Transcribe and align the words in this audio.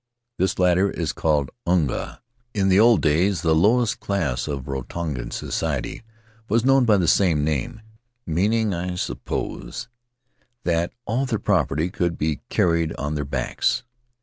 This 0.39 0.57
latter 0.57 0.89
is 0.89 1.13
called 1.13 1.51
unga; 1.67 2.23
in 2.55 2.69
the 2.69 2.79
old 2.79 3.03
days 3.03 3.43
the 3.43 3.53
lowest 3.53 3.99
class 3.99 4.47
of 4.47 4.65
Rarotonga 4.67 5.31
society 5.31 6.01
was 6.49 6.65
known 6.65 6.85
by 6.85 6.97
the 6.97 7.07
same 7.07 7.43
name— 7.43 7.81
meaning, 8.25 8.73
I 8.73 8.95
suppose, 8.95 9.89
that 10.63 10.91
all 11.05 11.21
of 11.25 11.29
their 11.29 11.37
property 11.37 11.91
could 11.91 12.17
be 12.17 12.39
carried 12.49 12.95
on 12.95 13.13
their 13.13 13.25
backs. 13.25 13.83